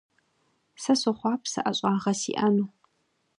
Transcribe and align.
Сэ 0.81 0.93
сохъуапсэ 0.99 1.59
ӀэщӀагъэ 1.65 2.13
сиӀэну. 2.19 2.67